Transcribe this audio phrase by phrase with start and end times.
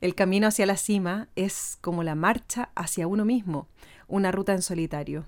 [0.00, 3.66] El camino hacia la cima es como la marcha hacia uno mismo,
[4.06, 5.24] una ruta en solitario.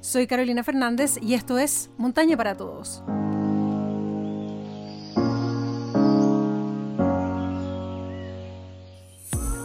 [0.00, 3.02] Soy Carolina Fernández y esto es Montaña para Todos.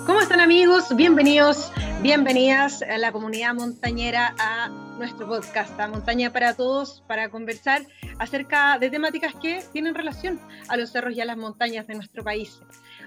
[0.08, 0.96] ¿Cómo están amigos?
[0.96, 1.72] Bienvenidos,
[2.04, 4.68] bienvenidas a la comunidad montañera a
[4.98, 7.84] nuestro podcast, a Montaña para Todos, para conversar
[8.20, 12.21] acerca de temáticas que tienen relación a los cerros y a las montañas de nuestro
[12.21, 12.60] país.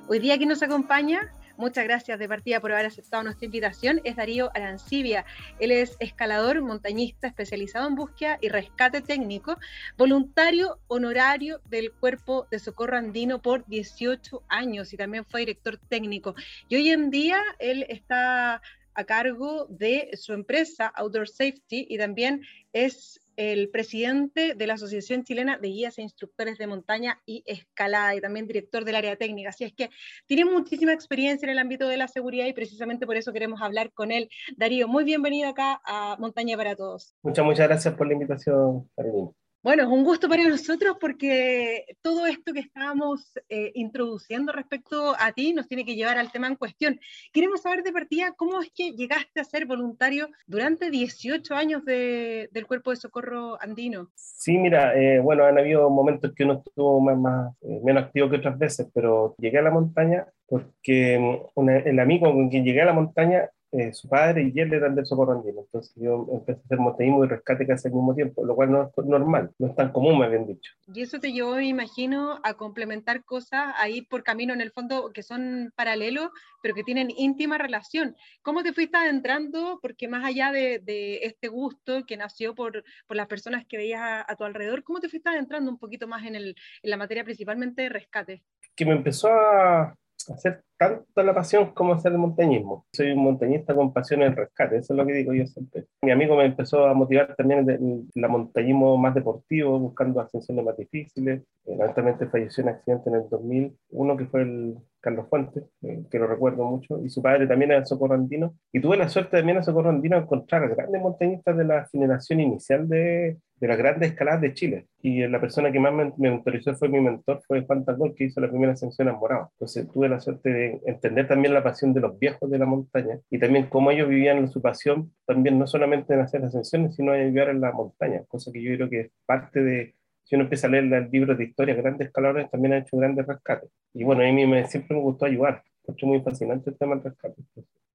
[0.09, 4.03] Hoy día aquí nos acompaña Muchas gracias de partida por haber aceptado nuestra invitación.
[4.05, 5.25] Es Darío Arancibia.
[5.59, 9.57] Él es escalador, montañista especializado en búsqueda y rescate técnico,
[9.97, 16.35] voluntario honorario del Cuerpo de Socorro Andino por 18 años y también fue director técnico.
[16.69, 18.61] Y hoy en día él está
[18.97, 22.43] a cargo de su empresa Outdoor Safety y también
[22.73, 28.15] es el presidente de la Asociación Chilena de Guías e Instructores de Montaña y Escalada
[28.15, 29.51] y también director del área técnica.
[29.51, 29.91] Así es que
[30.27, 33.93] tiene muchísima experiencia en el ámbito de la seguridad y precisamente por eso queremos hablar
[33.93, 34.31] con él.
[34.57, 37.15] Darío, muy bienvenido acá a Montaña para Todos.
[37.23, 39.31] Muchas, muchas gracias por la invitación, Carolina.
[39.67, 45.33] Bueno, es un gusto para nosotros porque todo esto que estábamos eh, introduciendo respecto a
[45.33, 47.01] ti nos tiene que llevar al tema en cuestión.
[47.33, 52.67] Queremos saber de partida cómo es que llegaste a ser voluntario durante 18 años del
[52.69, 54.09] Cuerpo de Socorro Andino.
[54.15, 58.31] Sí, mira, eh, bueno, han habido momentos que uno estuvo más, más eh, menos activo
[58.31, 61.19] que otras veces, pero llegué a la montaña porque
[61.57, 64.95] mm, el amigo con quien llegué a la montaña eh, su padre y él eran
[64.95, 65.61] del socorro andino.
[65.61, 68.83] Entonces yo empecé a hacer montañismo y rescate casi al mismo tiempo, lo cual no
[68.85, 70.73] es normal, no es tan común, me habían dicho.
[70.95, 75.11] Y eso te llevó, me imagino, a complementar cosas ahí por camino en el fondo
[75.13, 76.31] que son paralelos,
[76.63, 78.17] pero que tienen íntima relación.
[78.43, 79.79] ¿Cómo te fuiste adentrando?
[79.83, 84.01] Porque más allá de, de este gusto que nació por, por, las personas que veías
[84.01, 86.97] a, a, tu alrededor, ¿cómo te fuiste adentrando un poquito más en, el, en la
[86.97, 88.43] materia principalmente de rescate?
[88.75, 89.95] Que me empezó a,
[90.33, 92.87] hacer tanto la pasión como hacer el montañismo.
[92.93, 95.87] Soy un montañista con pasión en el rescate, eso es lo que digo yo siempre.
[96.03, 100.77] Mi amigo me empezó a motivar también en el montañismo más deportivo, buscando ascensiones más
[100.77, 101.43] difíciles.
[101.67, 106.19] Eh, lamentablemente falleció en accidente en el 2001, que fue el Carlos Fuentes, eh, que
[106.19, 108.55] lo recuerdo mucho, y su padre también era socorro andino.
[108.73, 112.41] Y tuve la suerte también a socorro andino de encontrar grandes montañistas de la generación
[112.41, 114.87] inicial de, de las grandes escaladas de Chile.
[115.01, 118.25] Y la persona que más me, me mentorizó fue mi mentor, fue Juan Talbot, que
[118.25, 119.51] hizo la primera ascensión a Morado.
[119.53, 123.19] Entonces tuve la suerte de entender también la pasión de los viejos de la montaña
[123.31, 127.33] y también cómo ellos vivían su pasión, también no solamente en hacer ascensiones, sino en
[127.33, 129.95] vivir en la montaña, cosa que yo creo que es parte de,
[130.25, 133.27] si uno empieza a leer el libro de historia, grandes escaladores también han hecho grandes
[133.27, 133.71] rescates.
[133.95, 137.05] Y bueno, a mí me, siempre me gustó ayudar, fue muy fascinante el tema del
[137.05, 137.43] rescate.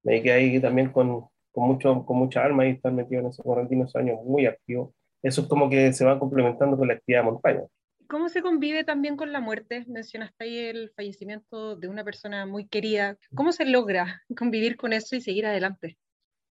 [0.03, 3.44] Me dediqué ahí también con, con, mucho, con mucha alma y estar metido en esos
[3.46, 4.94] 41 años muy activo
[5.24, 7.62] eso es como que se va complementando con la actividad de montaña.
[8.11, 9.85] ¿Cómo se convive también con la muerte?
[9.88, 13.17] Mencionaste ahí el fallecimiento de una persona muy querida.
[13.33, 15.97] ¿Cómo se logra convivir con eso y seguir adelante?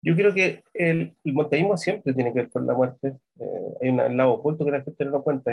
[0.02, 3.16] Yo creo que el, el siempre tiene que ver con la muerte.
[3.40, 5.50] Eh, hay un lado oculto que la gente no cuenta.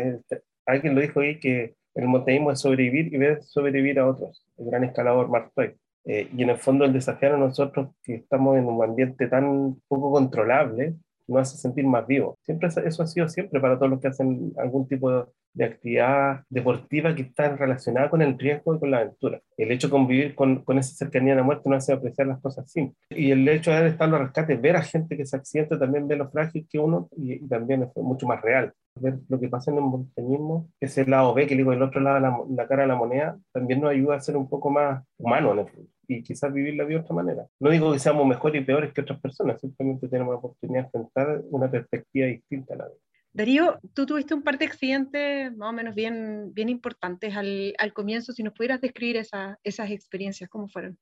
[0.65, 4.45] alguien lo dijo ahí que el montañismo es sobrevivir y ver sobrevivir a otros.
[4.57, 5.73] El gran escalador Mark Twain.
[6.03, 9.77] Eh, y en el fondo el desafiar a nosotros que estamos en un ambiente tan
[9.87, 10.95] poco controlable,
[11.28, 12.38] nos hace sentir más vivo.
[12.44, 15.25] Siempre eso ha sido siempre para todos los que hacen algún tipo de,
[15.63, 19.39] actividad deportiva que está relacionada con el riesgo y con la aventura.
[19.56, 22.41] El hecho de convivir con, con esa cercanía a la muerte nos hace apreciar las
[22.41, 22.97] cosas simples.
[23.12, 26.16] Y el hecho de estar los rescates, ver a gente que se accidenta, también ve
[26.16, 28.73] lo frágil que uno y, también es mucho más real.
[29.00, 32.19] Ver lo que pasa en el montañismo, ese lado B, que digo, el otro lado,
[32.19, 35.53] la, la cara de la moneda, también nos ayuda a ser un poco más humano
[35.53, 37.47] en el fondo y quizás vivirla de otra manera.
[37.59, 40.85] No digo que seamos mejores y peores que otras personas, simplemente tenemos la oportunidad de
[40.85, 42.97] enfrentar una perspectiva distinta a la vida.
[43.35, 47.91] Darío, tú tuviste un par de accidentes más o menos bien, bien importantes al, al
[47.91, 48.31] comienzo.
[48.31, 50.99] Si nos pudieras describir esa, esas experiencias, ¿cómo fueron?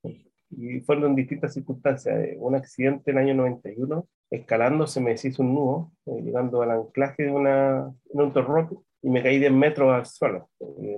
[0.49, 2.15] Y fueron en distintas circunstancias.
[2.37, 6.71] Un accidente en el año 91, escalando se me deshizo un nudo, eh, llegando al
[6.71, 10.49] anclaje de una, en un torroque, y me caí 10 metros al suelo.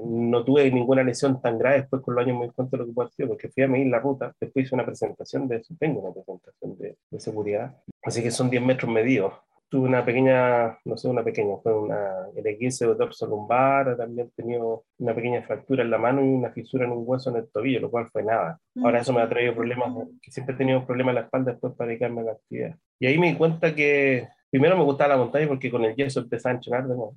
[0.06, 3.12] No tuve ninguna lesión tan grave, después con los años di cuenta de lo que
[3.12, 6.78] ser, porque fui a medir la ruta, después hice una presentación de tengo una presentación
[6.78, 9.34] de, de seguridad, así que son 10 metros medidos.
[9.70, 14.42] Tuve una pequeña, no sé, una pequeña, fue una L15 de dorso lumbar, también he
[14.42, 17.50] tenido una pequeña fractura en la mano y una fisura en un hueso en el
[17.50, 18.60] tobillo, lo cual fue nada.
[18.84, 19.92] Ahora eso me ha traído problemas,
[20.22, 22.76] que siempre he tenido problemas en la espalda después para dedicarme a la actividad.
[23.00, 26.20] Y ahí me di cuenta que primero me gustaba la montaña porque con el yeso
[26.20, 27.16] empecé a entrenar de nuevo.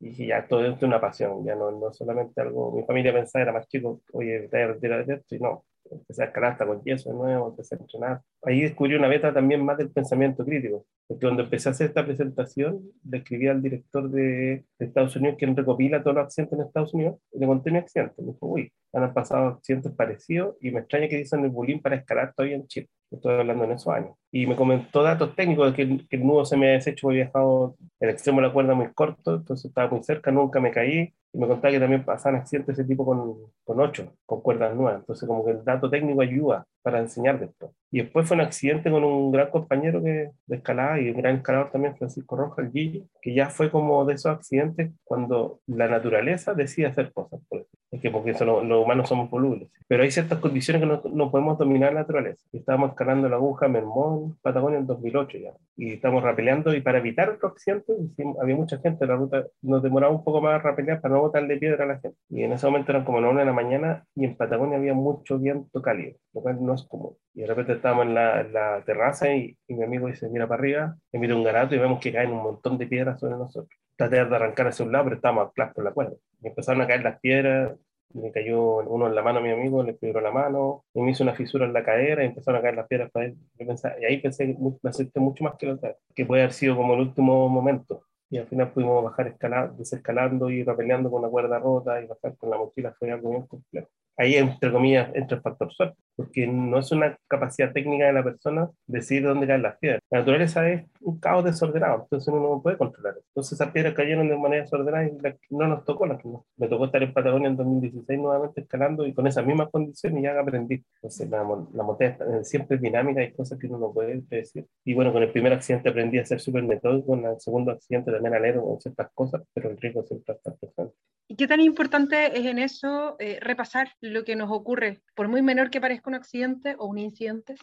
[0.00, 3.12] Y dije, ya, todo esto es una pasión, ya no, no solamente algo, mi familia
[3.12, 6.52] pensaba, era más chico, oye, te vas a de esto, y no, empecé a escalar
[6.52, 8.22] hasta con yeso de nuevo, empecé a entrenar.
[8.42, 12.06] Ahí descubrí una beta también más del pensamiento crítico, porque cuando empecé a hacer esta
[12.06, 16.94] presentación, le escribí al director de, Estados Unidos, quien recopila todos los accidentes en Estados
[16.94, 18.14] Unidos, y le conté mi accidente.
[18.22, 21.96] Me dijo, uy, han pasado accidentes parecidos y me extraña que dicen el bullying para
[21.96, 22.88] escalar todavía en Chile.
[23.10, 24.16] Estoy hablando en esos años.
[24.30, 25.76] Y me comentó datos técnicos de
[26.08, 28.92] que, el nudo se me ha deshecho, había dejado el extremo de la cuerda muy
[28.92, 32.76] corto, entonces estaba muy cerca, nunca me caí, y me contaba que también pasaban accidentes
[32.76, 35.00] de ese tipo con, con ocho, con cuerdas nuevas.
[35.00, 37.72] Entonces, como que el dato técnico ayuda para enseñar de esto.
[37.90, 41.36] Y después fue un accidente con un gran compañero que, de escalada y un gran
[41.36, 45.88] escalador también, Francisco Rojas, el Gillo, que ya fue como de esos accidentes cuando la
[45.88, 47.40] naturaleza decide hacer cosas.
[47.48, 49.70] Por Es que porque eso, los humanos somos volubles.
[49.86, 52.46] Pero hay ciertas condiciones que no, no podemos dominar la naturaleza.
[52.52, 55.52] Estábamos escalando la aguja Mermón, Patagonia en 2008 ya.
[55.76, 57.94] Y estamos rapeleando y para evitar otro accidente,
[58.40, 61.56] había mucha gente en la ruta, nos demoraba un poco más rapelear para no botarle
[61.56, 62.18] piedra a la gente.
[62.28, 64.94] Y en ese momento eran como la una de la mañana y en Patagonia había
[64.94, 67.16] mucho viento cálido, lo cual no es común.
[67.34, 70.96] Y de repente estábamos en la, la terraza y, mi amigo dice, mira para arriba,
[71.12, 73.78] emite un garato y vemos que caen un montón de piedras sobre nosotros.
[73.96, 76.14] Traté de arrancar hacia un lado, pero estábamos a por la cuerda.
[76.42, 77.76] Y empezaron a caer las piedras,
[78.14, 81.10] me cayó uno en la mano a mi amigo, le quebró la mano, y me
[81.10, 83.36] hizo una fisura en la cadera y empezaron a caer las piedras para él.
[83.58, 85.78] y ahí pensé, me acepté mucho más que lo
[86.14, 90.50] que puede haber sido como el último momento y al final pudimos bajar escalando, desescalando
[90.50, 93.88] y rapeleando con la cuerda rota y bajar con la mochila, fue algo bien complejo.
[94.18, 98.24] Ahí, entre comillas, entra el factor suerte, porque no es una capacidad técnica de la
[98.24, 100.00] persona decidir dónde caen las piedras.
[100.10, 103.14] La naturaleza es un caos desordenado, entonces uno no puede controlar.
[103.28, 105.16] Entonces esas piedras cayeron de manera desordenada y
[105.50, 106.44] no nos tocó las que no.
[106.56, 110.38] Me tocó estar en Patagonia en 2016 nuevamente escalando y con esas mismas condiciones ya
[110.40, 110.84] aprendí.
[110.96, 111.38] Entonces la,
[111.72, 114.66] la montaña siempre es dinámica, hay cosas que uno no puede decir.
[114.84, 118.10] Y bueno, con el primer accidente aprendí a ser súper metódico, con el segundo accidente
[118.10, 120.94] también alero con ciertas cosas, pero el riesgo siempre está presente.
[121.38, 125.40] ¿Y qué tan importante es en eso eh, repasar lo que nos ocurre, por muy
[125.40, 127.54] menor que parezca un accidente o un incidente,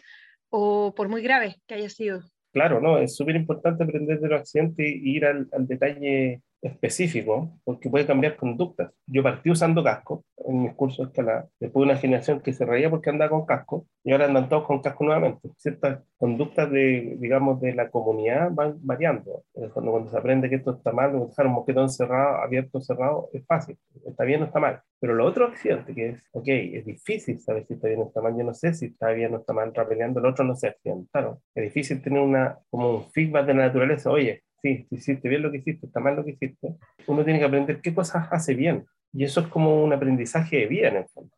[0.48, 2.22] o por muy grave que haya sido?
[2.54, 7.90] Claro, no, es súper importante aprender de los accidentes e ir al detalle específico, porque
[7.90, 8.92] puede cambiar conductas.
[9.06, 12.64] Yo partí usando casco en mis cursos de escalada, después de una generación que se
[12.64, 15.48] reía porque andaba con casco, y ahora andan todos con casco nuevamente.
[15.56, 19.42] Ciertas conductas de, digamos, de la comunidad van variando.
[19.72, 23.44] Cuando, cuando se aprende que esto está mal, dejar un mosquetón cerrado, abierto, cerrado, es
[23.46, 23.76] fácil,
[24.06, 24.80] está bien o está mal.
[25.00, 28.20] Pero lo otro accidente, que es, ok, es difícil saber si está bien o está
[28.20, 30.68] mal, yo no sé si está bien o está mal rapeleando, el otro no se
[30.68, 31.38] accidentaron.
[31.54, 35.50] Es difícil tener una, como un feedback de la naturaleza, oye, si hiciste bien lo
[35.50, 36.74] que hiciste, está mal lo que hiciste,
[37.06, 38.84] uno tiene que aprender qué cosas hace bien.
[39.12, 41.30] Y eso es como un aprendizaje de vida en el fondo.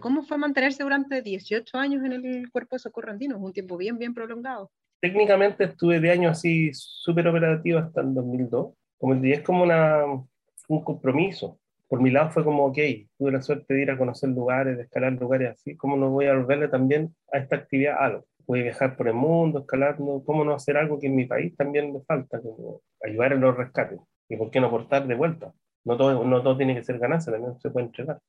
[0.00, 3.38] ¿Cómo fue mantenerse durante 18 años en el cuerpo de socorro andino?
[3.38, 4.70] Un tiempo bien, bien prolongado.
[5.00, 8.74] Técnicamente estuve de años así súper operativo hasta el 2002.
[8.98, 10.04] Como el es como una,
[10.68, 11.58] un compromiso.
[11.88, 12.78] Por mi lado fue como, ok,
[13.16, 16.26] tuve la suerte de ir a conocer lugares, de escalar lugares así, ¿cómo no voy
[16.26, 18.26] a volverle también a esta actividad algo?
[18.48, 21.92] A viajar por el mundo, escalando, ¿cómo no hacer algo que en mi país también
[21.92, 22.40] me falta?
[22.40, 23.98] Como ayudar en los rescates.
[24.28, 25.52] ¿Y por qué no aportar de vuelta?
[25.84, 28.20] No todo, no todo tiene que ser ganancia, también se puede entregar.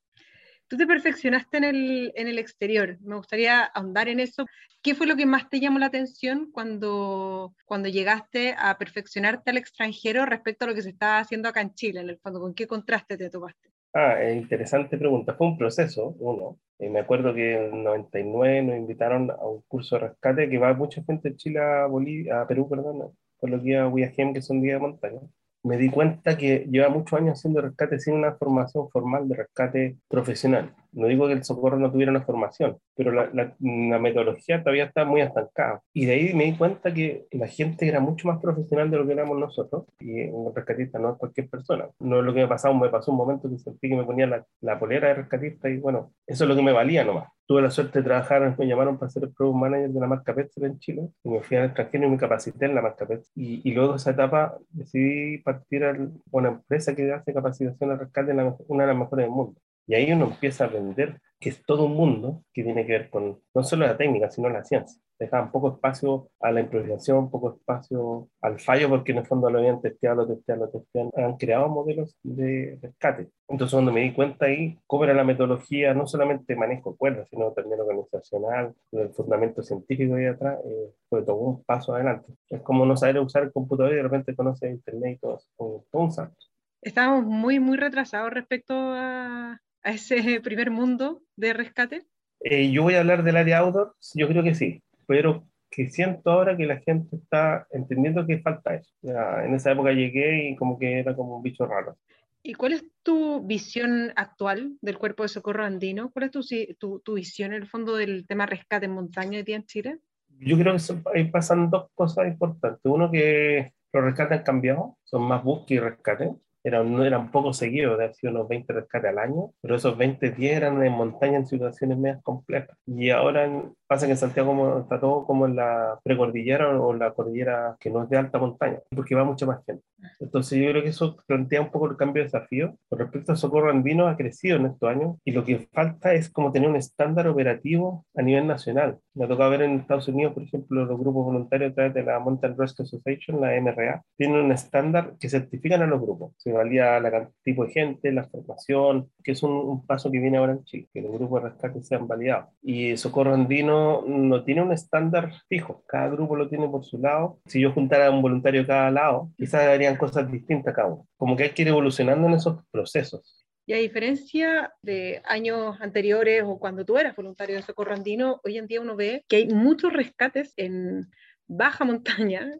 [0.68, 2.98] Tú te perfeccionaste en el, en el exterior.
[3.00, 4.44] Me gustaría ahondar en eso.
[4.82, 9.56] ¿Qué fue lo que más te llamó la atención cuando, cuando llegaste a perfeccionarte al
[9.56, 12.38] extranjero respecto a lo que se estaba haciendo acá en Chile, en el fondo?
[12.38, 13.70] ¿Con qué contraste te tomaste?
[13.94, 15.34] Ah, interesante pregunta.
[15.34, 16.58] Fue un proceso, uno.
[16.78, 20.58] Eh, me acuerdo que en el 99 nos invitaron a un curso de rescate que
[20.58, 24.34] va mucha gente de Chile a, Bolivia, a Perú, perdón, por lo que a Huiajem,
[24.34, 25.20] que son días de montaña
[25.62, 29.96] me di cuenta que lleva muchos años haciendo rescate sin una formación formal de rescate
[30.08, 30.74] profesional.
[30.98, 35.04] No digo que el socorro no tuviera una formación, pero la, la, metodología todavía está
[35.04, 35.80] muy estancada.
[35.92, 39.06] Y de ahí me di cuenta que la gente era mucho más profesional de lo
[39.06, 39.84] que éramos nosotros.
[40.00, 41.88] Y un rescatista no es cualquier persona.
[42.00, 44.26] No es lo que me pasó, me pasó un momento que sentí que me ponía
[44.26, 47.62] la, la polera de rescatista y bueno, eso es lo que me valía nomás tuve
[47.62, 50.64] la suerte de trabajar, me llamaron para ser el Product Manager de la marca Petsel
[50.64, 53.32] en Chile, y me fui al extranjero y me capacité en la marca Petsel.
[53.34, 55.96] Y, y, luego de esa etapa decidí partir a
[56.30, 58.32] una empresa que hace capacitación al rescate,
[58.68, 59.58] una de las mejores del mundo.
[59.88, 63.10] Y ahí uno empieza a aprender que es todo un mundo que tiene que ver
[63.10, 65.00] con no solo la técnica, sino la ciencia.
[65.18, 69.58] Dejaban poco espacio a la improvisación, poco espacio al fallo, porque en el fondo lo
[69.58, 71.10] habían testeado, lo testeado, lo testeado.
[71.16, 73.28] Han creado modelos de rescate.
[73.48, 77.52] Entonces, cuando me di cuenta ahí cómo era la metodología, no solamente manejo cuerdas, sino
[77.52, 82.32] también organizacional, el fundamento científico ahí atrás, eh, fue todo un paso adelante.
[82.48, 85.38] Es como no saber usar el computador y de repente conoce Internet y todo.
[85.56, 86.36] Todo un salto.
[86.80, 92.06] Estábamos muy, muy retrasados respecto a, a ese primer mundo de rescate?
[92.40, 96.30] Eh, yo voy a hablar del área outdoor, yo creo que sí, pero que siento
[96.30, 98.92] ahora que la gente está entendiendo que falta eso.
[99.02, 101.96] Ya, en esa época llegué y como que era como un bicho raro.
[102.42, 106.10] ¿Y cuál es tu visión actual del cuerpo de socorro andino?
[106.10, 109.56] ¿Cuál es tu, tu, visión en el fondo del tema rescate en montaña de día
[109.56, 109.98] en Chile?
[110.38, 110.82] Yo creo que
[111.14, 112.80] ahí pasan dos cosas importantes.
[112.84, 116.30] Uno, que los rescates han cambiado, son más búsqueda y rescate
[116.64, 120.30] eran, no eran poco seguidos, de sido unos 20 rescates al año, pero esos 20
[120.32, 122.76] días eran en montaña en situaciones medias complejas.
[122.86, 123.48] Y ahora
[123.88, 128.04] pasa que en Santiago está todo como en la precordillera o la cordillera que no
[128.04, 129.82] es de alta montaña, porque va mucha más gente.
[130.20, 132.76] Entonces yo creo que eso plantea un poco el cambio de desafío.
[132.88, 136.30] Con respecto al socorro andino ha crecido en estos años y lo que falta es
[136.30, 138.98] como tener un estándar operativo a nivel nacional.
[139.14, 142.04] Me ha tocado ver en Estados Unidos, por ejemplo, los grupos voluntarios a través de
[142.04, 146.34] la Mountain Rescue Association, la MRA, tienen un estándar que certifican a los grupos.
[146.36, 150.52] Se valía la tipo de gente, la formación, que es un, paso que viene ahora
[150.52, 152.50] en Chile, que los grupos de rescate sean validados.
[152.62, 157.40] Y socorro andino no tiene un estándar fijo, cada grupo lo tiene por su lado.
[157.46, 161.08] Si yo juntara un voluntario cada lado, quizás harían cosas distintas cada uno.
[161.16, 163.46] Como que hay que ir evolucionando en esos procesos.
[163.66, 168.56] Y a diferencia de años anteriores o cuando tú eras voluntario de socorro andino, hoy
[168.56, 171.10] en día uno ve que hay muchos rescates en
[171.46, 172.50] baja montaña,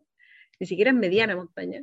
[0.60, 1.80] ni siquiera en mediana montaña,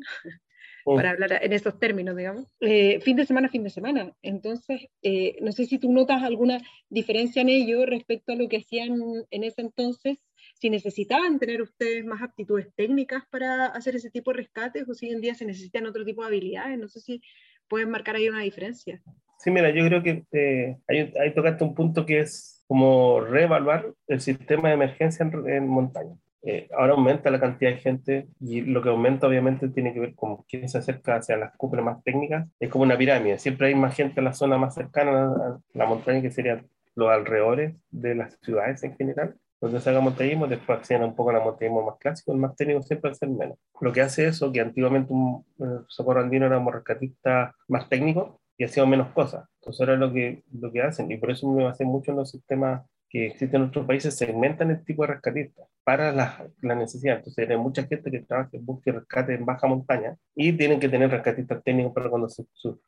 [0.86, 0.96] mm.
[0.96, 4.14] para hablar en estos términos, digamos, eh, fin de semana, fin de semana.
[4.22, 8.58] Entonces, eh, no sé si tú notas alguna diferencia en ello respecto a lo que
[8.58, 9.00] hacían
[9.30, 10.18] en ese entonces,
[10.54, 15.08] si necesitaban tener ustedes más aptitudes técnicas para hacer ese tipo de rescates o si
[15.08, 16.80] hoy en día se necesitan otro tipo de habilidades.
[16.80, 17.22] No sé si
[17.68, 19.02] pueden marcar ahí una diferencia.
[19.38, 24.22] Sí, mira, yo creo que eh, ahí, tocaste un punto que es como reevaluar el
[24.22, 26.16] sistema de emergencia en, montaña.
[26.46, 30.16] Eh, ahora aumenta la cantidad de gente y lo que aumenta obviamente tiene que ver
[30.16, 32.48] con quién se acerca hacia las cúpulas más técnicas.
[32.60, 35.86] Es como una pirámide, siempre hay más gente en la zona más cercana a la
[35.86, 40.78] montaña que serían los alrededores de las ciudades en general donde se haga montañismo, después
[40.78, 43.58] acceden un poco al montañismo más clásico, el más técnico siempre va a ser menos.
[43.80, 45.46] Lo que hace eso, que antiguamente un
[45.88, 49.48] socorro andino era un rescatista más técnico y hacía menos cosas.
[49.62, 52.32] Entonces ahora lo que, lo que hacen, y por eso me basé mucho en los
[52.32, 52.84] sistemas
[53.16, 57.18] que existen en otros países, segmentan el tipo de rescatistas para la, la necesidad.
[57.18, 60.80] Entonces hay mucha gente que trabaja en búsqueda y rescate en baja montaña y tienen
[60.80, 62.28] que tener rescatistas técnicos para cuando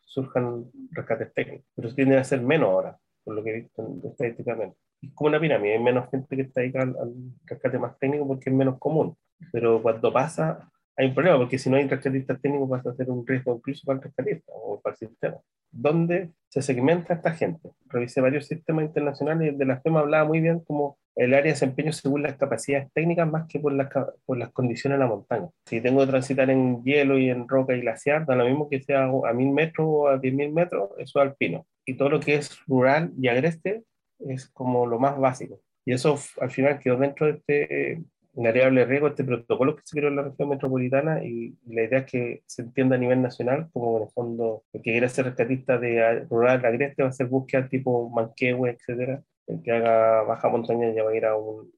[0.05, 1.65] surjan rescates técnicos.
[1.75, 5.39] Pero tienden a ser menos ahora, por lo que he visto estadísticamente es como una
[5.39, 7.13] pirámide, hay menos gente que está dedicada al,
[7.45, 9.15] rescate más técnico porque es menos común.
[9.51, 13.09] Pero cuando pasa, hay un problema, porque si no hay rescatistas técnicos pasa a ser
[13.11, 15.37] un riesgo incluso para el rescatista o para el sistema.
[15.71, 17.69] ¿Dónde se segmenta esta gente?
[17.85, 21.49] Revisé varios sistemas internacionales y de la FEMA hablaba muy bien como el área de
[21.49, 23.89] desempeño según las capacidades técnicas más que por las,
[24.25, 25.49] por las condiciones de la montaña.
[25.65, 28.81] Si tengo que transitar en hielo y en roca y glaciar, da lo mismo que
[28.81, 31.67] sea a mil metros o a diez mil metros, eso es alpino.
[31.85, 33.83] Y todo lo que es rural y agreste
[34.19, 35.59] es como lo más básico.
[35.85, 38.03] Y eso al final quedó dentro de este
[38.43, 42.05] variable riesgo, este protocolo que se creó en la región metropolitana y la idea es
[42.05, 45.77] que se entienda a nivel nacional como en el fondo el que quiera ser rescatista
[45.77, 49.23] de rural agreste va a hacer búsqueda tipo Manquehue, etcétera.
[49.47, 51.35] El que haga baja montaña ya va a ir a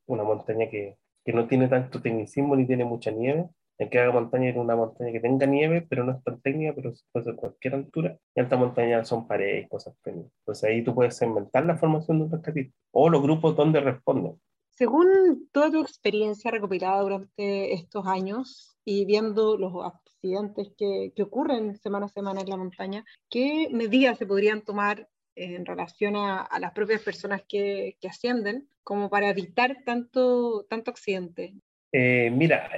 [0.08, 3.48] una montaña que, que no tiene tanto tecnicismo ni tiene mucha nieve
[3.80, 6.74] en que haga montaña en una montaña que tenga nieve, pero no es tan técnica,
[6.76, 8.18] pero puede ser cualquier altura.
[8.36, 10.34] Y alta montaña son paredes, cosas técnicas.
[10.42, 14.36] Entonces ahí tú puedes inventar la formación de un rescatista o los grupos donde responden.
[14.80, 21.76] Según toda tu experiencia recopilada durante estos años y viendo los accidentes que, que ocurren
[21.76, 26.60] semana a semana en la montaña, ¿qué medidas se podrían tomar en relación a, a
[26.62, 31.56] las propias personas que, que, ascienden como para evitar tanto, tanto accidente?
[31.92, 32.70] Eh, mira,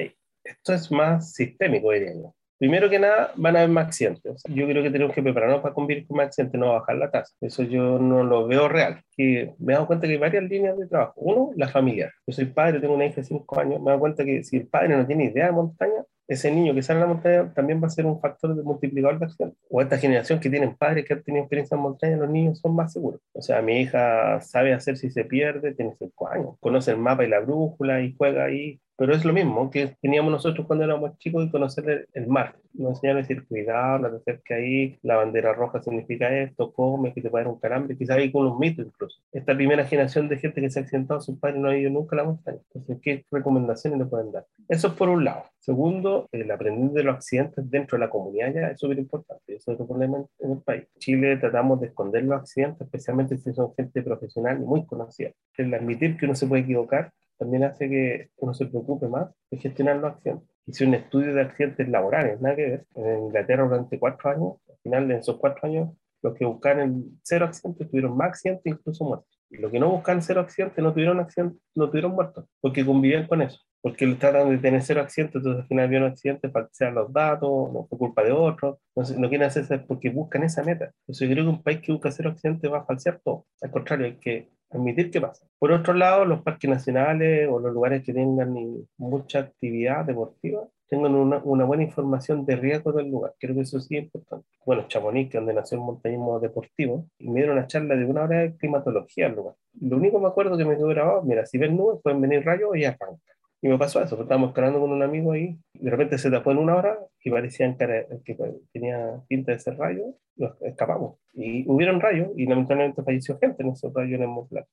[0.43, 2.35] esto es más sistémico, diría yo.
[2.61, 4.43] Primero que nada, van a haber más accidentes.
[4.47, 7.33] Yo creo que tenemos que prepararnos para convivir con más accidentes, no bajar la tasa.
[7.41, 9.01] Eso yo no lo veo real.
[9.17, 11.13] Que me he dado cuenta que hay varias líneas de trabajo.
[11.15, 12.11] Uno, la familiar.
[12.27, 13.79] Yo soy padre, tengo una hija de 5 años.
[13.79, 16.75] Me he dado cuenta que si el padre no tiene idea de montaña, ese niño
[16.75, 19.55] que sale a la montaña también va a ser un factor de multiplicador de acción.
[19.67, 22.75] O esta generación que tienen padres que han tenido experiencia en montaña, los niños son
[22.75, 23.21] más seguros.
[23.33, 27.25] O sea, mi hija sabe hacer si se pierde, tiene 5 años, conoce el mapa
[27.25, 31.17] y la brújula y juega ahí pero es lo mismo que teníamos nosotros cuando éramos
[31.17, 32.55] chicos y conocer el, mar.
[32.71, 37.11] Nos enseñaron a decir, cuidado, no te acerques ahí, la bandera roja significa esto, come,
[37.11, 39.19] que te puede dar un calambre, quizás hay con unos mitos incluso.
[39.31, 42.15] Esta primera generación de gente que se ha accidentado, sus padres no han ido nunca
[42.15, 42.59] a la montaña.
[42.75, 44.45] Entonces, ¿qué recomendaciones le pueden dar?
[44.69, 45.45] Eso es por un lado.
[45.57, 49.55] Segundo, el aprender de los accidentes dentro de la comunidad ya es súper importante.
[49.55, 50.83] Eso es otro problema en el país.
[50.93, 55.31] En Chile tratamos de esconder los accidentes, especialmente si son gente profesional y muy conocida.
[55.57, 59.57] El admitir que uno se puede equivocar también hace que uno se preocupe más de
[59.57, 60.47] gestionar los accidentes.
[60.67, 62.85] Hice un estudio de accidentes laborales, nada que ver.
[62.93, 65.89] En Inglaterra durante cuatro años, al final de esos cuatro años,
[66.21, 69.41] los que buscaron cero accidentes tuvieron más accidentes, incluso muertos.
[69.49, 73.41] Lo que no buscan cero accidentes no tuvieron accidente, no tuvieron muertos, porque convivían con
[73.41, 76.75] eso, porque tratan de tener cero accidentes, entonces al final había un accidente para que
[76.75, 80.61] sean los datos, no fue culpa de otros, no, no quieren hacerse porque buscan esa
[80.63, 80.91] meta.
[81.01, 83.71] Entonces yo creo que un país que busca cero accidentes va a falsear todo, al
[83.71, 85.45] contrario, hay que admitir que pasa.
[85.59, 88.55] Por otro lado, los parques nacionales o los lugares que tengan
[88.97, 93.33] mucha actividad deportiva tengan una, buena información de riesgo del lugar.
[93.39, 94.45] Creo que eso sí es importante.
[94.65, 98.39] Bueno, Chamonix, donde nació el montañismo deportivo, y me dieron una charla de una hora
[98.39, 99.55] de climatología al lugar.
[99.79, 102.43] Lo único que me acuerdo que me quedó grabado, mira, si ven nubes, pueden venir
[102.43, 103.33] rayos y arranca.
[103.61, 106.57] Y me pasó eso, estábamos escalando con un amigo ahí, de repente se tapó en
[106.57, 108.35] una hora y parecían que, que
[108.73, 111.19] tenía pinta de ser rayos, nos escapamos.
[111.33, 114.65] Y hubieron rayos y lamentablemente falleció gente en esos rayos en el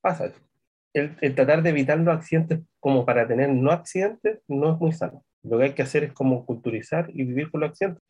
[0.00, 0.32] Pasa
[0.92, 4.92] El, el tratar de evitar los accidentes como para tener no accidentes no es muy
[4.92, 5.24] sano.
[5.42, 8.02] Lo que hay que hacer es como culturizar y vivir con los accidentes.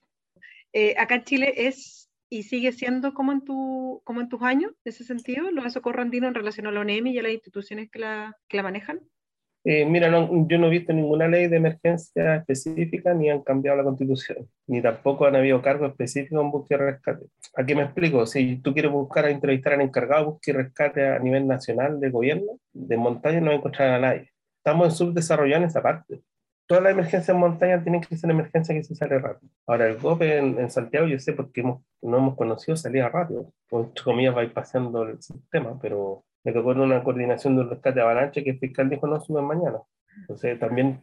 [0.75, 4.73] Eh, acá en Chile es y sigue siendo como en, tu, como en tus años,
[4.85, 7.33] en ese sentido, lo de socorro andino en relación a la ONEMI y a las
[7.33, 9.01] instituciones que la, que la manejan.
[9.71, 13.85] Eh, mira, yo no he visto ninguna ley de emergencia específica ni han cambiado la
[13.85, 17.27] constitución, ni tampoco han habido cargos específicos en búsqueda y rescate.
[17.55, 21.07] Aquí me explico, si tú quieres buscar a entrevistar al encargado de búsqueda y rescate
[21.07, 24.31] a nivel nacional de gobierno, de montaña no vas a nadie.
[24.57, 26.23] Estamos en subdesarrollado en esa parte
[26.69, 29.51] todas las emergencias en montaña tienen que ser emergencias que se sale rápido.
[29.67, 33.51] Ahora, el GOPE en, Santiago, yo sé porque hemos, no hemos conocido salida rápido.
[33.71, 37.97] Entre comillas, va pasando el sistema, pero me tocó en una coordinación de un rescate
[37.97, 39.79] de avalancha que el fiscal dijo no suben mañana.
[40.21, 41.01] Entonces, también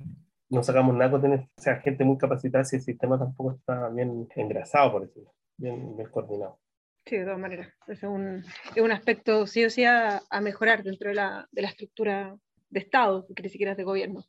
[0.50, 3.89] no sacamos nada con tener o sea, gente muy capacitada si el sistema tampoco está
[3.89, 6.60] bien engrasado, por decirlo, bien, bien coordinado.
[7.06, 7.72] Sí, de todas maneras.
[7.88, 8.44] Es un,
[8.75, 12.36] es un aspecto sí o sí a, a mejorar dentro de la, de la estructura
[12.70, 14.25] de Estado, que ni siquiera es de gobierno.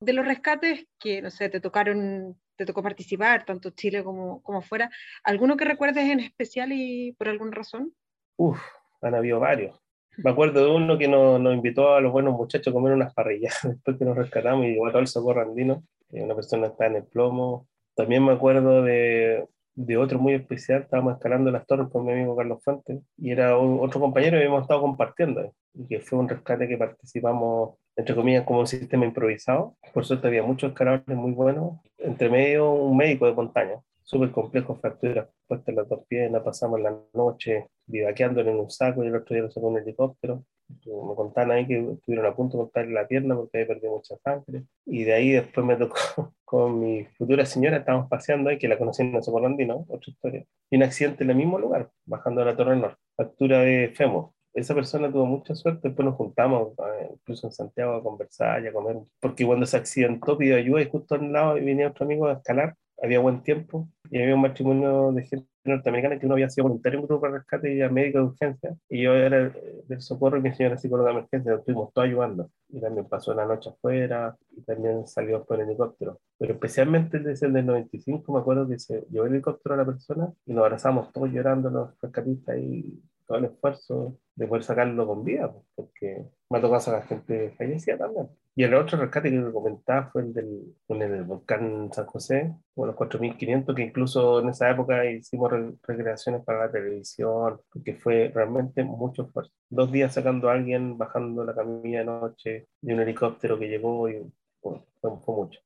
[0.00, 4.60] De los rescates que, no sé, te tocaron, te tocó participar, tanto Chile como, como
[4.60, 4.90] fuera,
[5.22, 7.94] ¿alguno que recuerdes en especial y por alguna razón?
[8.36, 8.60] Uf,
[9.00, 9.80] han habido varios.
[10.18, 13.12] Me acuerdo de uno que nos, nos invitó a los buenos muchachos a comer unas
[13.14, 15.82] parrillas después que nos rescatamos y llegó a todo el socorro andino.
[16.10, 17.66] Una persona está en el plomo.
[17.94, 20.82] También me acuerdo de, de otro muy especial.
[20.82, 24.62] Estábamos escalando las torres con mi amigo Carlos Fuentes y era otro compañero y habíamos
[24.62, 25.52] estado compartiendo.
[25.74, 29.74] Y que fue un rescate que participamos entre comillas, como un sistema improvisado.
[29.92, 31.80] Por suerte había muchos escaladores muy buenos.
[31.98, 36.80] Entre medio, un médico de montaña, súper complejo, fracturas puestas en las dos piernas, pasamos
[36.80, 40.44] la noche vivaqueando en un saco y el otro día lo sacó un helicóptero.
[40.68, 44.16] Me contaban ahí que estuvieron a punto de cortarle la pierna porque había perdido mucha
[44.18, 44.64] sangre.
[44.84, 45.96] Y de ahí después me tocó
[46.44, 49.86] con mi futura señora, estábamos paseando ahí, que la conocí en el ¿no?
[49.88, 50.44] otra historia.
[50.70, 54.30] Y un accidente en el mismo lugar, bajando de la Torre Norte, fractura de fémur
[54.56, 58.68] esa persona tuvo mucha suerte, después nos juntamos, eh, incluso en Santiago, a conversar y
[58.68, 62.26] a comer, porque cuando se accidentó pidió ayuda y justo al lado venía otro amigo
[62.26, 66.48] a escalar, había buen tiempo y había un matrimonio de gente norteamericana que uno había
[66.48, 68.76] sido voluntario en un grupo de rescate y era médico de urgencia.
[68.88, 69.52] Y yo era
[69.88, 72.50] del socorro y mi señora psicóloga de emergencia, estuvimos todos ayudando.
[72.68, 77.46] Y también pasó la noche afuera y también salió por el helicóptero, pero especialmente desde
[77.46, 80.64] el del 95 me acuerdo que se llevó el helicóptero a la persona y nos
[80.64, 85.64] abrazamos todos llorando los rescatistas y todo el esfuerzo de poder sacarlo con vida, pues,
[85.74, 88.28] porque me ha tocado sacar gente fallecida también.
[88.54, 92.96] Y el otro rescate que comentaba fue el del, el volcán San José, con los
[92.96, 99.24] 4.500, que incluso en esa época hicimos recreaciones para la televisión, porque fue realmente mucho
[99.24, 99.52] esfuerzo.
[99.68, 104.08] Dos días sacando a alguien, bajando la camilla de noche, de un helicóptero que llegó
[104.08, 104.22] y
[104.62, 104.80] fue,
[105.26, 105.60] mucho.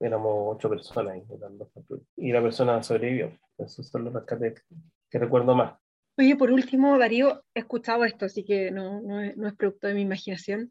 [0.00, 1.18] Éramos ocho personas
[2.16, 3.32] y la persona sobrevivió.
[3.58, 4.64] Esos son los rescates
[5.10, 5.74] que recuerdo más.
[6.20, 9.86] Oye, por último, Darío, he escuchado esto, así que no, no, es, no es producto
[9.86, 10.68] de mi imaginación.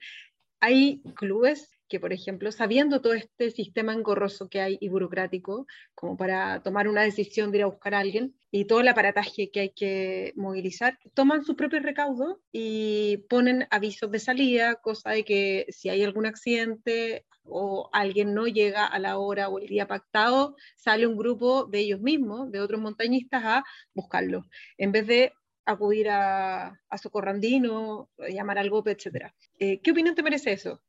[0.60, 6.18] Hay clubes que, por ejemplo, sabiendo todo este sistema engorroso que hay y burocrático, como
[6.18, 9.60] para tomar una decisión de ir a buscar a alguien y todo el aparataje que
[9.62, 15.66] hay que movilizar, toman sus propios recaudos y ponen avisos de salida, cosa de que
[15.70, 20.56] si hay algún accidente o alguien no llega a la hora o el día pactado,
[20.76, 23.64] sale un grupo de ellos mismos, de otros montañistas, a
[23.96, 24.46] buscarlo,
[24.78, 25.34] en vez de
[25.72, 29.32] acudir a, a Socorrandino, llamar al GOPE, etc.
[29.58, 30.82] Eh, ¿Qué opinión te merece eso?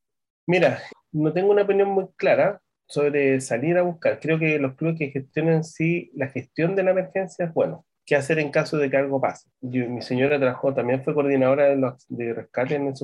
[0.46, 4.18] Mira, no tengo una opinión muy clara sobre salir a buscar.
[4.20, 7.86] Creo que los clubes que gestionan sí la gestión de la emergencia es bueno.
[8.04, 9.48] ¿Qué hacer en caso de que algo pase?
[9.60, 12.94] mi señora trabajó, también fue coordinadora de, los, de rescate en el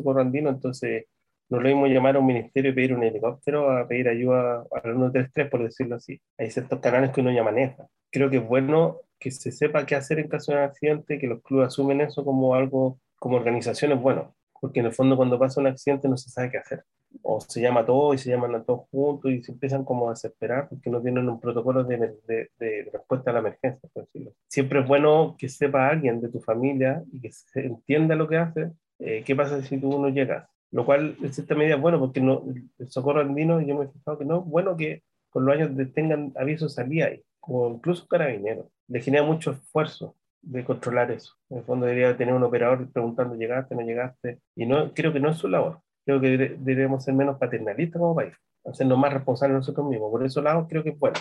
[0.48, 1.04] entonces
[1.48, 4.82] no lo mismo llamar a un ministerio y pedir un helicóptero a pedir ayuda al
[4.82, 6.20] 133, por decirlo así.
[6.38, 7.86] Hay ciertos canales que uno ya maneja.
[8.10, 11.26] Creo que es bueno que se sepa qué hacer en caso de un accidente, que
[11.26, 15.60] los clubes asumen eso como algo, como organizaciones, bueno, porque en el fondo cuando pasa
[15.60, 16.84] un accidente no se sabe qué hacer.
[17.22, 20.08] O se llama a todos y se llaman a todos juntos y se empiezan como
[20.08, 24.04] a desesperar porque no tienen un protocolo de, de, de respuesta a la emergencia, por
[24.04, 24.32] decirlo.
[24.48, 28.36] Siempre es bueno que sepa alguien de tu familia y que se entienda lo que
[28.36, 30.48] hace eh, ¿qué pasa si tú no llegas?
[30.76, 32.44] Lo cual, en cierta medida, es bueno, porque no,
[32.78, 36.34] el socorro andino, yo me he fijado que no, bueno que con los años tengan
[36.36, 38.66] avisos salida ahí, o incluso carabineros.
[38.86, 41.32] Le genera mucho esfuerzo de controlar eso.
[41.48, 44.40] En el fondo debería tener un operador preguntando, ¿llegaste, no llegaste?
[44.54, 45.80] Y no, creo que no es su labor.
[46.04, 48.34] Creo que debemos ser menos paternalistas como país,
[48.66, 50.10] hacernos más responsables nosotros mismos.
[50.10, 51.16] Por eso lado creo que es bueno.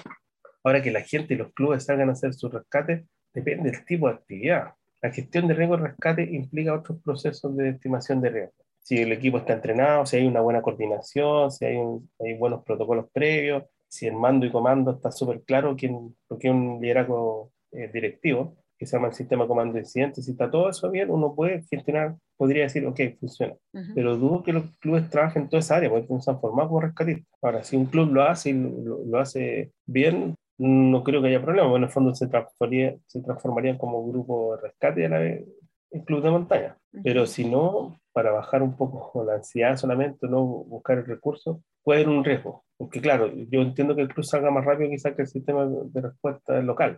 [0.66, 4.10] Ahora que la gente y los clubes salgan a hacer su rescate, depende del tipo
[4.10, 4.74] de actividad.
[5.02, 8.65] La gestión de riesgo y rescate implica otros procesos de estimación de riesgo.
[8.86, 11.78] Si el equipo está entrenado, si hay una buena coordinación, si hay,
[12.20, 16.80] hay buenos protocolos previos, si el mando y comando está súper claro, quién, porque un
[16.80, 20.92] liderazgo eh, directivo, que se llama el sistema comando de incidentes, si está todo eso
[20.92, 23.56] bien, uno puede gestionar, podría decir, ok, funciona.
[23.96, 26.68] Pero dudo que los clubes trabajen en toda esa área, porque no se han formado
[26.68, 27.26] como rescatistas.
[27.42, 31.42] Ahora, si un club lo hace y lo, lo hace bien, no creo que haya
[31.42, 31.76] problema.
[31.76, 35.44] en el fondo se transformaría, se transformaría como grupo de rescate a la vez
[35.96, 36.78] el club de montaña.
[37.04, 42.02] Pero si no, para bajar un poco la ansiedad solamente, no buscar el recurso, puede
[42.02, 42.64] haber un riesgo.
[42.78, 46.02] Porque claro, yo entiendo que el club salga más rápido quizás que el sistema de
[46.02, 46.98] respuesta local.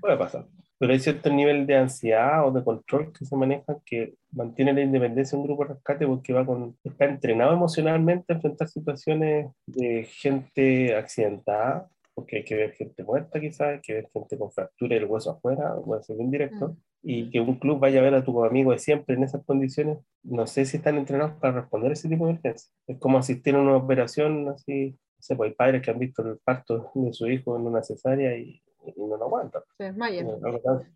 [0.00, 0.46] Puede pasar.
[0.78, 4.82] Pero hay cierto nivel de ansiedad o de control que se maneja que mantiene la
[4.82, 9.50] independencia de un grupo de rescate porque va con, está entrenado emocionalmente a enfrentar situaciones
[9.66, 14.50] de gente accidentada, porque hay que ver gente muerta quizás, hay que ver gente con
[14.50, 16.76] fractura del hueso afuera, puede ser indirecto, mm.
[17.08, 19.98] Y que un club vaya a ver a tu amigo de siempre en esas condiciones,
[20.24, 22.74] no sé si están entrenados para responder a ese tipo de emergencias.
[22.88, 26.22] Es como asistir a una operación así, no sé, pues hay padres que han visto
[26.22, 28.60] el parto de su hijo en una cesárea y,
[28.96, 29.62] no lo aguantan.
[29.78, 30.26] Se desmayan.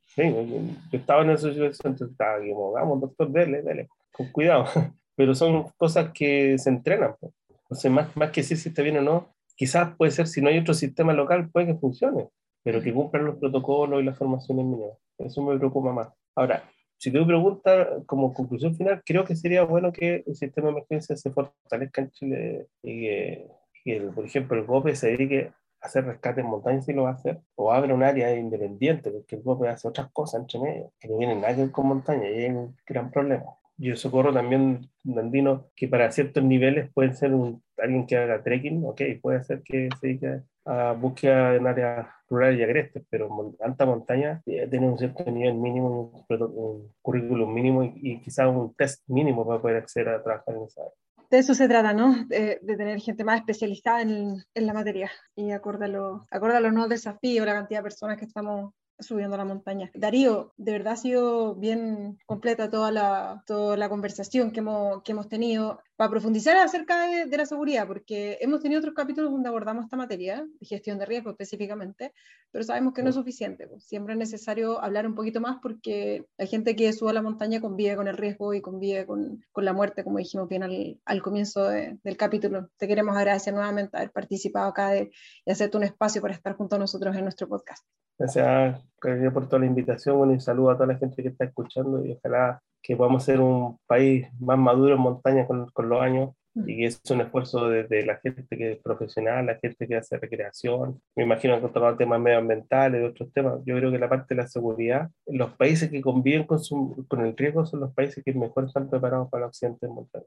[0.04, 0.22] Sí,
[0.92, 4.64] yo estaba en esa situación, entonces estaba como, vamos, doctor, dele, dele, con cuidado.
[5.14, 7.14] Pero son cosas que se entrenan.
[7.20, 7.32] Pues.
[7.80, 10.58] Sea, más, más que si está bien o no, quizás puede ser, si no hay
[10.58, 12.28] otro sistema local, puede que funcione,
[12.62, 14.98] pero que cumplan los protocolos y las formaciones mínimas.
[15.18, 16.08] Eso me preocupa más.
[16.34, 16.62] Ahora,
[16.98, 21.16] si te pregunta como conclusión final, creo que sería bueno que el sistema de emergencia
[21.16, 23.06] se fortalezca en Chile y
[23.84, 27.10] que, por ejemplo, el GOPE se dedique a hacer rescate en montaña si lo va
[27.10, 30.92] a hacer, o abra un área independiente, porque el GOPE hace otras cosas entre medio,
[31.00, 34.90] que no vienen nadie con montaña, y hay un gran problema y el socorro también
[35.16, 39.62] andino, que para ciertos niveles puede ser un, alguien que haga trekking, ok, puede ser
[39.62, 43.28] que se dedique a búsqueda en áreas rurales y agrestes, pero
[43.60, 49.44] alta montaña tiene un cierto nivel mínimo, un, currículum mínimo y, quizás un test mínimo
[49.44, 50.92] para poder acceder a trabajar en esa área.
[51.28, 52.24] De eso se trata, ¿no?
[52.26, 57.46] De, tener gente más especializada en, en la materia y acorde a, los nuevos desafíos,
[57.46, 59.90] la cantidad de personas que estamos subiendo la montaña.
[59.94, 65.12] Darío, de verdad ha sido bien completa toda la, toda la conversación que hemos, que
[65.12, 69.48] hemos tenido para profundizar acerca de, de, la seguridad, porque hemos tenido otros capítulos donde
[69.48, 72.14] abordamos esta materia, gestión de riesgo específicamente,
[72.50, 73.66] pero sabemos que no es suficiente.
[73.66, 73.84] Pues.
[73.84, 77.60] Siempre es necesario hablar un poquito más porque hay gente que sube a la montaña
[77.60, 81.22] convive con el riesgo y convive con, con la muerte, como dijimos bien al, al
[81.22, 82.70] comienzo del capítulo.
[82.76, 85.10] Te queremos agradecer nuevamente haber participado acá de,
[85.44, 87.84] y hacerte un espacio para estar junto a nosotros en nuestro podcast.
[88.20, 88.82] Gracias,
[89.32, 90.34] por toda la invitación.
[90.34, 93.78] y saludo a toda la gente que está escuchando y ojalá que podamos ser un
[93.86, 96.68] país más maduro en montaña con, con los años mm.
[96.68, 100.18] y que es un esfuerzo desde la gente que es profesional, la gente que hace
[100.18, 103.60] recreación, me imagino que con temas medioambientales, otros temas.
[103.64, 107.24] Yo creo que la parte de la seguridad, los países que conviven con, su, con
[107.24, 110.26] el riesgo son los países que mejor están preparados para los accidentes en montaña.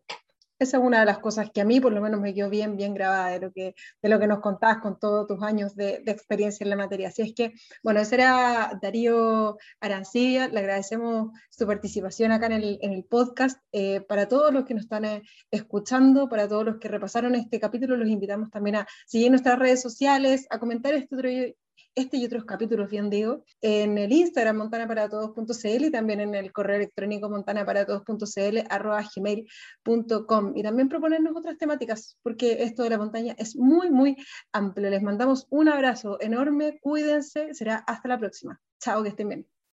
[0.63, 2.77] Esa es una de las cosas que a mí por lo menos me quedó bien,
[2.77, 6.01] bien grabada de lo que, de lo que nos contabas con todos tus años de,
[6.05, 7.09] experiencia en la materia.
[7.09, 12.79] Así es que, bueno, ese era Darío Arancibia, le agradecemos su participación acá en el,
[12.81, 13.59] en el podcast.
[13.73, 17.59] Eh, para todos los que nos están eh, escuchando, para todos los que repasaron este
[17.59, 21.29] capítulo, los invitamos también a seguir nuestras redes sociales, a comentar este otro
[21.95, 26.77] este y otros capítulos, bien digo, en el Instagram montanaparatodos.cl y también en el correo
[26.77, 33.55] electrónico montanaparatodos.cl arroba gmail.com y también proponernos otras temáticas, porque esto de la montaña es
[33.55, 34.15] muy, muy
[34.51, 34.89] amplio.
[34.89, 38.59] Les mandamos un abrazo enorme, cuídense, será hasta la próxima.
[38.79, 39.52] Chao, que estén bien.